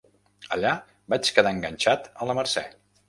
Allà 0.55 0.71
vaig 1.15 1.29
quedar 1.35 1.53
enganxat 1.59 2.09
a 2.15 2.29
la 2.31 2.37
Mercè. 2.41 2.65